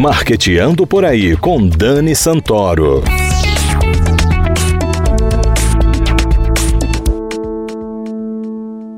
Marqueteando 0.00 0.86
por 0.86 1.04
aí 1.04 1.36
com 1.36 1.68
Dani 1.68 2.16
Santoro. 2.16 3.04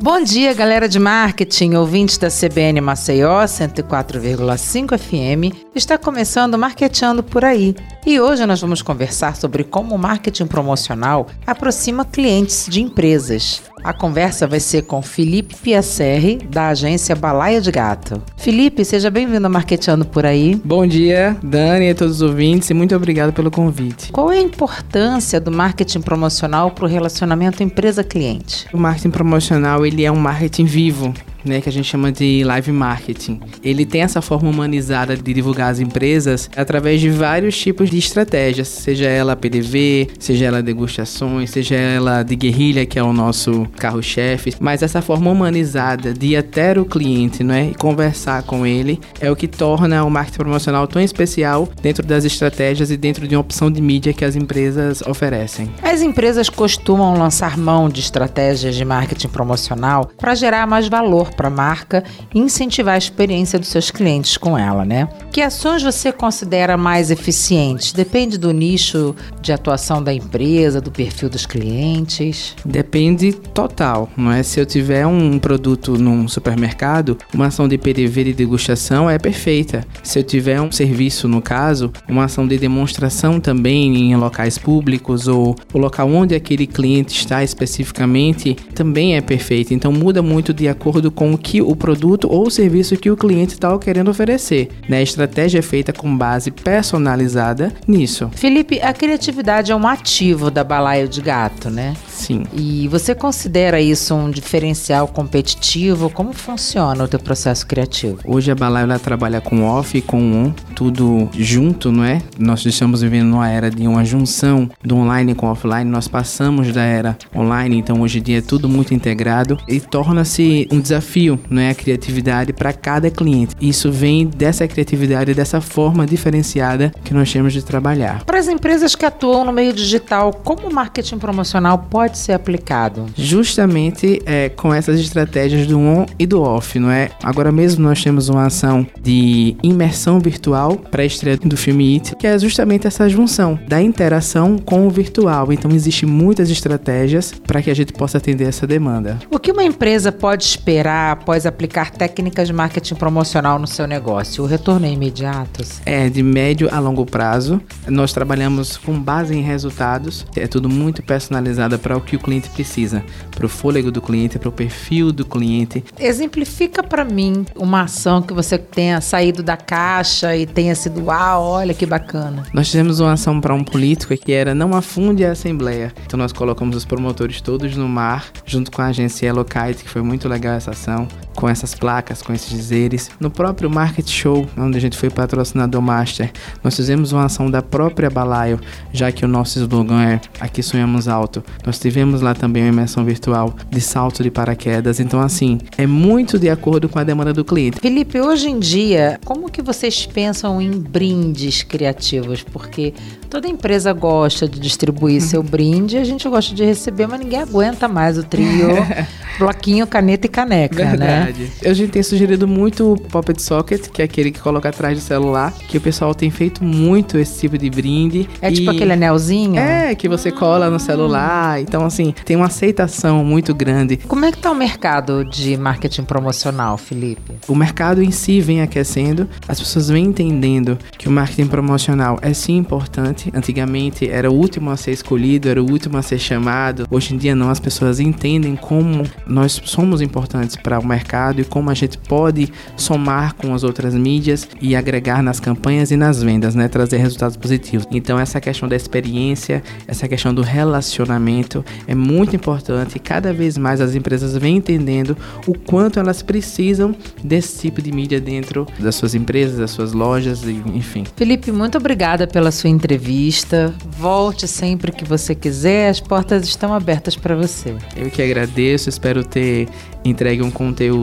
Bom 0.00 0.23
dia, 0.23 0.54
galera 0.54 0.88
de 0.88 1.00
marketing, 1.00 1.75
ouvintes 1.75 2.18
da 2.18 2.29
CBN 2.29 2.80
Maceió 2.80 3.43
104,5 3.43 4.96
FM. 4.96 5.52
Está 5.75 5.98
começando 5.98 6.57
Marqueteando 6.57 7.25
por 7.25 7.45
aí. 7.45 7.75
E 8.07 8.21
hoje 8.21 8.46
nós 8.46 8.61
vamos 8.61 8.80
conversar 8.80 9.34
sobre 9.34 9.64
como 9.64 9.96
o 9.96 9.98
marketing 9.98 10.46
promocional 10.46 11.27
aproxima 11.45 12.05
clientes 12.05 12.69
de 12.69 12.80
empresas. 12.80 13.61
A 13.85 13.93
conversa 13.93 14.46
vai 14.46 14.61
ser 14.61 14.83
com 14.83 15.03
Felipe 15.03 15.57
Piacerri, 15.57 16.39
da 16.49 16.69
agência 16.69 17.17
Balaia 17.17 17.61
de 17.61 17.73
Gato. 17.73 18.23
Felipe, 18.36 18.85
seja 18.85 19.11
bem-vindo 19.11 19.45
a 19.45 19.50
Marqueteando 19.50 20.04
por 20.04 20.25
aí. 20.25 20.54
Bom 20.64 20.86
dia, 20.86 21.36
Dani 21.43 21.89
e 21.90 21.95
todos 21.95 22.17
os 22.17 22.23
ouvintes, 22.23 22.71
e 22.71 22.75
muito 22.75 22.95
obrigado 22.95 23.32
pelo 23.32 23.50
convite. 23.50 24.13
Qual 24.13 24.31
é 24.31 24.39
a 24.39 24.40
importância 24.43 25.40
do 25.40 25.50
marketing 25.50 26.00
promocional 26.00 26.71
para 26.71 26.85
o 26.85 26.89
relacionamento 26.89 27.63
empresa-cliente? 27.63 28.67
O 28.73 28.79
marketing 28.79 29.11
promocional 29.11 29.85
ele 29.85 30.04
é 30.04 30.12
um 30.12 30.17
marketing 30.17 30.64
vivo 30.64 31.12
né, 31.45 31.61
que 31.61 31.69
a 31.69 31.73
gente 31.73 31.87
chama 31.87 32.11
de 32.11 32.42
live 32.45 32.73
marketing. 32.73 33.41
Ele 33.62 33.84
tem 33.84 34.03
essa 34.03 34.20
forma 34.20 34.48
humanizada 34.48 35.17
de 35.17 35.34
divulgar 35.34 35.70
as 35.70 35.81
empresas 35.81 36.51
através 36.56 37.01
de 37.01 37.11
vários 37.11 37.56
tipos 37.59 37.91
de 37.91 37.98
estratégias, 37.98 38.69
seja 38.69 39.09
ela 39.09 39.37
PDV, 39.37 40.09
seja 40.19 40.47
ela 40.47 40.62
degustações, 40.62 41.51
seja 41.51 41.75
ela 41.77 42.23
de 42.23 42.37
guerrilha, 42.37 42.87
que 42.87 42.98
é 42.98 43.03
o 43.03 43.12
nosso 43.12 43.67
carro-chefe, 43.77 44.55
mas 44.61 44.83
essa 44.83 45.03
forma 45.03 45.31
humanizada 45.31 46.12
de 46.12 46.28
ir 46.28 46.37
até 46.37 46.73
o 46.78 46.84
cliente, 46.84 47.43
né, 47.43 47.70
e 47.70 47.75
conversar 47.75 48.43
com 48.45 48.67
ele 48.67 49.01
é 49.20 49.31
o 49.31 49.37
que 49.37 49.49
torna 49.49 50.05
o 50.05 50.11
marketing 50.11 50.39
promocional 50.39 50.87
tão 50.87 51.03
especial 51.03 51.69
dentro 51.83 52.06
das 52.06 52.25
estratégias 52.25 52.91
e 52.91 52.97
dentro 52.97 53.27
de 53.27 53.34
uma 53.34 53.41
opção 53.41 53.71
de 53.71 53.81
mídia 53.81 54.12
que 54.12 54.25
as 54.25 54.37
empresas 54.37 55.03
oferecem. 55.03 55.71
As 55.83 56.01
empresas 56.01 56.49
costumam 56.49 57.15
lançar 57.19 57.59
mão 57.59 57.89
de 57.89 58.01
estratégias 58.01 58.75
de 58.75 58.84
marketing 58.84 59.29
promocional 59.29 60.11
para 60.17 60.34
gerar 60.34 60.67
mais 60.67 60.89
valor 60.89 61.31
para 61.33 61.48
a 61.48 61.50
marca 61.50 62.05
e 62.34 62.38
incentivar 62.38 62.94
a 62.94 62.98
experiência 62.98 63.58
dos 63.58 63.69
seus 63.69 63.91
clientes 63.91 64.36
com 64.36 64.56
ela, 64.56 64.84
né? 64.84 65.08
Que 65.33 65.41
ações 65.41 65.83
você 65.83 66.12
considera 66.12 66.77
mais 66.77 67.11
eficientes? 67.11 67.92
Depende 67.92 68.38
do 68.38 68.52
nicho 68.52 69.14
de 69.41 69.53
atuação 69.53 70.03
da 70.03 70.12
empresa, 70.12 70.80
do 70.80 70.91
perfil 70.91 71.28
dos 71.28 71.47
clientes? 71.47 72.55
Depende 72.64 73.33
total, 73.33 74.10
não 74.16 74.30
é? 74.30 74.42
Se 74.42 74.60
eu 74.60 74.66
tiver 74.66 75.06
um 75.06 75.38
produto 75.38 75.97
num 75.98 76.28
supermercado, 76.28 77.16
uma 77.33 77.47
ação 77.47 77.69
de 77.69 77.78
PDV 77.78 78.25
de 78.25 78.33
degustação 78.33 79.08
é 79.08 79.19
perfeita. 79.19 79.84
Se 80.03 80.19
eu 80.19 80.22
tiver 80.22 80.60
um 80.60 80.70
serviço, 80.70 81.28
no 81.28 81.41
caso, 81.41 81.92
uma 82.08 82.25
ação 82.25 82.47
de 82.47 82.58
demonstração 82.58 83.41
também 83.41 84.12
em 84.12 84.16
locais 84.16 84.58
públicos 84.58 85.28
ou 85.28 85.56
o 85.72 85.78
local 85.78 86.10
onde 86.10 86.34
aquele 86.34 86.66
cliente 86.66 87.14
está 87.14 87.42
especificamente, 87.42 88.55
também 88.75 89.16
é 89.16 89.20
perfeito. 89.20 89.75
Então 89.75 89.92
muda 89.92 90.22
muito 90.22 90.53
de 90.53 90.69
acordo 90.69 91.10
com 91.10 91.22
com 91.23 91.34
o 91.34 91.39
que 91.39 91.62
o 91.62 91.77
produto 91.77 92.27
ou 92.28 92.48
o 92.48 92.51
serviço 92.51 92.97
que 92.97 93.09
o 93.09 93.17
cliente 93.17 93.53
está 93.53 93.78
querendo 93.78 94.11
oferecer. 94.11 94.70
Né? 94.89 94.97
A 94.97 95.03
estratégia 95.03 95.61
é 95.61 95.62
feita 95.62 95.92
com 95.92 96.17
base 96.17 96.51
personalizada 96.51 97.73
nisso. 97.87 98.28
Felipe, 98.34 98.81
a 98.81 98.92
criatividade 98.92 99.70
é 99.70 99.77
um 99.77 99.87
ativo 99.87 100.50
da 100.50 100.65
balaia 100.65 101.06
de 101.06 101.20
gato, 101.20 101.70
né? 101.70 101.95
Sim. 102.09 102.43
E 102.53 102.89
você 102.89 103.15
considera 103.15 103.81
isso 103.81 104.17
um 104.17 104.31
diferencial 104.31 105.06
competitivo? 105.06 106.11
Como 106.11 106.33
funciona 106.33 107.05
o 107.05 107.06
teu 107.06 107.20
processo 107.20 107.65
criativo? 107.69 108.19
Hoje 108.25 108.50
a 108.50 108.55
balaia 108.56 108.83
ela 108.83 108.98
trabalha 108.98 109.41
com 109.41 109.62
off 109.62 109.97
e 109.97 110.03
com 110.03 110.19
on, 110.19 110.53
tudo 110.75 111.28
junto, 111.39 111.93
não 111.93 112.05
é? 112.05 112.20
Nós 112.37 112.67
estamos 112.67 113.00
vivendo 113.00 113.28
numa 113.28 113.49
era 113.49 113.71
de 113.71 113.87
uma 113.87 114.04
junção 114.04 114.69
do 114.83 114.97
online 114.97 115.37
com 115.37 115.47
offline. 115.47 115.89
Nós 115.89 116.09
passamos 116.09 116.72
da 116.72 116.83
era 116.83 117.16
online, 117.34 117.77
então 117.77 118.00
hoje 118.00 118.19
em 118.19 118.22
dia 118.22 118.39
é 118.39 118.43
tudo 118.43 118.69
muito 118.69 118.93
integrado 118.93 119.56
e 119.69 119.78
torna-se 119.78 120.66
um 120.72 120.81
desafio 120.81 121.12
desafio, 121.12 121.39
é 121.53 121.71
a 121.71 121.75
criatividade 121.75 122.53
para 122.53 122.73
cada 122.73 123.11
cliente. 123.11 123.55
Isso 123.61 123.93
vem 123.93 124.27
dessa 124.27 124.67
criatividade, 124.67 125.34
dessa 125.34 125.61
forma 125.61 126.06
diferenciada 126.06 126.93
que 127.05 127.12
nós 127.12 127.31
temos 127.31 127.53
de 127.53 127.62
trabalhar. 127.62 128.25
Para 128.25 128.39
as 128.39 128.49
empresas 128.49 128.95
que 128.95 129.05
atuam 129.05 129.45
no 129.45 129.53
meio 129.53 129.72
digital, 129.72 130.33
como 130.33 130.69
o 130.69 130.72
marketing 130.72 131.19
promocional 131.19 131.87
pode 131.91 132.17
ser 132.17 132.33
aplicado? 132.33 133.06
Justamente 133.17 134.22
é, 134.25 134.49
com 134.49 134.72
essas 134.72 134.99
estratégias 134.99 135.67
do 135.67 135.78
on 135.78 136.06
e 136.19 136.27
do 136.27 136.41
off, 136.41 136.78
não 136.78 136.91
é? 136.91 137.11
Agora 137.22 137.53
mesmo 137.53 137.84
nós 137.84 138.03
temos 138.03 138.28
uma 138.28 138.47
ação 138.47 138.87
de 139.01 139.56
imersão 139.62 140.19
virtual 140.19 140.77
para 140.77 141.03
a 141.03 141.06
estreia 141.06 141.37
do 141.37 141.56
filme 141.56 141.95
It, 141.95 142.17
que 142.17 142.27
é 142.27 142.39
justamente 142.39 142.87
essa 142.87 143.09
junção 143.09 143.59
da 143.69 143.83
interação 143.83 144.56
com 144.56 144.87
o 144.87 144.91
virtual. 144.91 145.53
Então 145.53 145.71
existem 145.72 146.09
muitas 146.09 146.51
estratégias 146.51 147.33
para 147.47 147.61
que 147.61 147.71
a 147.71 147.75
gente 147.75 147.93
possa 147.93 148.19
atender 148.19 148.49
essa 148.49 148.67
demanda. 148.67 149.19
O 149.31 149.39
que 149.39 149.53
uma 149.53 149.65
empresa 149.65 150.11
pode 150.11 150.45
esperar 150.45 151.02
após 151.11 151.47
aplicar 151.47 151.91
técnicas 151.91 152.47
de 152.47 152.53
marketing 152.53 152.95
promocional 152.95 153.59
no 153.59 153.67
seu 153.67 153.87
negócio? 153.87 154.45
O 154.45 154.47
retorno 154.47 154.87
é 154.87 154.91
imediato? 154.91 155.65
É 155.85 156.09
de 156.09 156.23
médio 156.23 156.69
a 156.73 156.79
longo 156.79 157.05
prazo. 157.05 157.61
Nós 157.89 158.13
trabalhamos 158.13 158.77
com 158.77 158.99
base 158.99 159.35
em 159.35 159.43
resultados. 159.43 160.27
É 160.37 160.47
tudo 160.47 160.69
muito 160.69 161.03
personalizado 161.03 161.79
para 161.79 161.97
o 161.97 162.01
que 162.01 162.17
o 162.17 162.19
cliente 162.19 162.49
precisa, 162.51 163.05
para 163.31 163.47
o 163.47 163.49
fôlego 163.49 163.91
do 163.91 164.01
cliente, 164.01 164.39
para 164.39 164.49
o 164.49 164.53
perfil 164.53 165.13
do 165.13 165.25
cliente. 165.25 165.85
Exemplifica 165.99 166.83
para 166.83 167.05
mim 167.05 167.45
uma 167.57 167.83
ação 167.83 168.23
que 168.23 168.33
você 168.33 168.57
tenha 168.59 169.01
saído 169.01 169.43
da 169.43 169.57
caixa 169.57 170.37
e 170.37 170.47
tenha 170.47 170.75
sido, 170.75 171.05
uau, 171.05 171.43
olha 171.43 171.75
que 171.75 171.87
bacana. 171.87 172.45
Nós 172.53 172.69
fizemos 172.69 173.01
uma 173.01 173.13
ação 173.13 173.41
para 173.41 173.55
um 173.55 173.65
político 173.65 174.17
que 174.17 174.33
era 174.33 174.55
não 174.55 174.75
afunde 174.75 175.25
a 175.25 175.33
assembleia. 175.33 175.93
Então 176.05 176.19
nós 176.19 176.33
colocamos 176.33 176.77
os 176.77 176.84
promotores 176.84 177.41
todos 177.41 177.77
no 177.77 177.89
mar, 177.89 178.27
junto 178.45 178.71
com 178.71 178.83
a 178.83 178.87
agência 178.87 179.27
Elocite, 179.27 179.84
que 179.84 179.89
foi 179.89 180.03
muito 180.03 180.29
legal 180.29 180.55
essa 180.55 180.71
ação, 180.73 180.91
apresentação 180.92 181.31
com 181.34 181.48
essas 181.48 181.75
placas, 181.75 182.22
com 182.22 182.32
esses 182.32 182.50
dizeres. 182.50 183.10
No 183.19 183.31
próprio 183.31 183.70
Market 183.70 184.09
Show, 184.09 184.47
onde 184.56 184.78
a 184.78 184.81
gente 184.81 184.97
foi 184.97 185.10
patrocinador 185.10 185.81
master, 185.81 186.31
nós 186.62 186.76
fizemos 186.76 187.12
uma 187.12 187.25
ação 187.25 187.50
da 187.50 187.62
própria 187.62 188.10
Balaio, 188.10 188.60
já 188.93 189.10
que 189.10 189.25
o 189.25 189.28
nosso 189.28 189.59
slogan 189.59 190.03
é 190.03 190.21
Aqui 190.41 190.62
Sonhamos 190.62 191.09
Alto. 191.09 191.42
Nós 191.65 191.78
tivemos 191.78 192.21
lá 192.21 192.34
também 192.34 192.62
uma 192.62 192.71
imersão 192.71 193.04
virtual 193.04 193.54
de 193.71 193.81
salto 193.81 194.22
de 194.22 194.31
paraquedas. 194.31 195.00
Então, 195.00 195.21
assim, 195.21 195.59
é 195.76 195.87
muito 195.87 196.38
de 196.38 196.48
acordo 196.48 196.88
com 196.88 196.98
a 196.98 197.04
demanda 197.04 197.32
do 197.32 197.44
cliente. 197.44 197.81
Felipe, 197.81 198.21
hoje 198.21 198.48
em 198.48 198.59
dia, 198.59 199.19
como 199.25 199.50
que 199.50 199.62
vocês 199.62 200.06
pensam 200.06 200.60
em 200.60 200.71
brindes 200.71 201.62
criativos? 201.62 202.42
Porque 202.42 202.94
toda 203.28 203.48
empresa 203.48 203.92
gosta 203.92 204.48
de 204.48 204.60
distribuir 204.60 205.21
seu 205.21 205.42
brinde, 205.42 205.97
a 205.97 206.04
gente 206.04 206.28
gosta 206.28 206.54
de 206.54 206.65
receber, 206.65 207.06
mas 207.06 207.21
ninguém 207.21 207.41
aguenta 207.41 207.88
mais 207.88 208.19
o 208.19 208.22
trio 208.22 208.69
bloquinho, 209.38 209.87
caneta 209.87 210.26
e 210.26 210.31
caneca, 210.31 210.84
né? 210.84 210.91
Verdade. 210.91 211.00
né? 211.00 211.22
A 211.65 211.72
gente 211.72 211.91
tem 211.91 212.03
sugerido 212.03 212.47
muito 212.47 212.93
o 212.93 213.00
Poppet 213.00 213.41
Socket, 213.41 213.88
que 213.88 214.03
é 214.03 214.05
aquele 214.05 214.31
que 214.31 214.41
coloca 214.41 214.69
atrás 214.69 214.99
do 214.99 215.03
celular, 215.03 215.53
que 215.69 215.78
o 215.78 215.81
pessoal 215.81 216.15
tem 216.15 216.31
feito 216.31 216.65
muito 216.65 217.19
esse 217.19 217.41
tipo 217.41 217.56
de 217.56 217.71
brinde. 217.71 218.28
É 218.41 218.49
tipo 218.49 218.53
e... 218.53 218.55
tipo 218.55 218.71
aquele 218.71 218.93
anelzinho? 218.93 219.59
É, 219.59 219.94
que 219.94 220.09
você 220.09 220.31
cola 220.31 220.71
no 220.71 220.78
celular. 220.78 221.60
Então, 221.60 221.84
assim, 221.84 222.15
tem 222.25 222.37
uma 222.37 222.47
aceitação 222.47 223.25
muito 223.25 223.55
grande. 223.55 223.97
Como 223.97 224.25
é 224.25 224.33
que 224.33 224.38
tá 224.38 224.50
o 224.50 224.55
mercado 224.55 225.25
de 225.25 225.56
marketing 225.56 226.05
promocional, 226.05 226.77
Felipe? 226.77 227.34
O 227.49 227.54
mercado 227.54 228.03
em 228.03 228.10
si 228.10 228.41
vem 228.41 228.62
aquecendo, 228.62 229.28
as 229.47 229.59
pessoas 229.59 229.89
vêm 229.89 230.04
entendendo 230.06 230.78
que 230.99 231.09
o 231.09 231.10
marketing 231.10 231.47
promocional 231.47 232.19
é 232.22 232.33
sim 232.33 232.56
importante. 232.56 233.31
Antigamente 233.34 234.09
era 234.09 234.31
o 234.31 234.34
último 234.34 234.71
a 234.71 234.77
ser 234.77 234.93
escolhido, 234.93 235.49
era 235.49 235.62
o 235.62 235.71
último 235.71 235.99
a 235.99 236.03
ser 236.03 236.19
chamado. 236.19 236.87
Hoje 236.91 237.15
em 237.15 237.19
dia 237.19 237.34
não, 237.34 237.50
as 237.50 237.60
pessoas 237.60 238.00
entendem 238.00 238.56
como 238.56 239.04
nós 239.27 239.60
somos 239.65 240.00
importantes 240.00 240.56
para 240.56 240.78
o 240.78 240.87
mercado 240.87 241.12
e 241.41 241.45
como 241.45 241.71
a 241.71 241.75
gente 241.75 241.98
pode 241.98 242.53
somar 242.77 243.34
com 243.34 243.54
as 243.54 243.63
outras 243.63 243.95
mídias 243.95 244.48
e 244.60 244.75
agregar 244.75 245.22
nas 245.22 245.39
campanhas 245.39 245.91
e 245.91 245.97
nas 245.97 246.22
vendas, 246.22 246.54
né, 246.54 246.69
trazer 246.69 246.97
resultados 246.98 247.36
positivos. 247.36 247.86
Então 247.91 248.19
essa 248.19 248.41
questão 248.41 248.69
da 248.69 248.77
experiência, 248.77 249.63
essa 249.86 250.09
questão 250.09 250.34
do 250.34 250.42
relacionamento 250.42 251.65
é 251.86 251.95
muito 251.95 252.34
importante 252.34 252.97
e 252.97 252.98
cada 252.98 253.33
vez 253.33 253.59
mais 253.59 253.81
as 253.81 253.95
empresas 253.95 254.36
vêm 254.36 254.57
entendendo 254.57 255.16
o 255.47 255.54
quanto 255.54 255.98
elas 255.98 256.22
precisam 256.22 256.94
desse 257.22 257.60
tipo 257.60 257.82
de 257.82 257.92
mídia 257.92 258.20
dentro 258.20 258.66
das 258.78 258.94
suas 258.94 259.14
empresas, 259.14 259.58
das 259.58 259.70
suas 259.70 259.92
lojas, 259.92 260.42
enfim. 260.44 261.04
Felipe, 261.16 261.52
muito 261.52 261.76
obrigada 261.76 262.26
pela 262.26 262.50
sua 262.50 262.70
entrevista. 262.70 263.75
Volte 263.98 264.48
sempre 264.48 264.92
que 264.92 265.04
você 265.04 265.34
quiser, 265.34 265.90
as 265.90 266.00
portas 266.00 266.46
estão 266.46 266.72
abertas 266.72 267.16
para 267.16 267.34
você. 267.34 267.75
Eu 267.96 268.10
que 268.10 268.22
agradeço, 268.22 268.88
espero 268.88 269.25
ter 269.25 269.69
entregue 270.04 270.42
um 270.42 270.50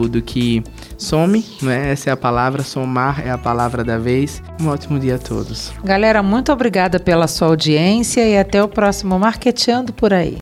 conteúdo 0.00 0.22
que 0.22 0.62
some, 0.96 1.44
né? 1.62 1.92
Essa 1.92 2.10
é 2.10 2.12
a 2.12 2.16
palavra, 2.16 2.62
somar 2.62 3.26
é 3.26 3.30
a 3.30 3.38
palavra 3.38 3.84
da 3.84 3.98
vez. 3.98 4.42
Um 4.60 4.68
ótimo 4.68 4.98
dia 4.98 5.16
a 5.16 5.18
todos. 5.18 5.72
Galera, 5.84 6.22
muito 6.22 6.52
obrigada 6.52 6.98
pela 6.98 7.26
sua 7.26 7.48
audiência 7.48 8.26
e 8.26 8.38
até 8.38 8.62
o 8.62 8.68
próximo 8.68 9.18
Marqueteando 9.18 9.92
por 9.92 10.12
aí. 10.12 10.38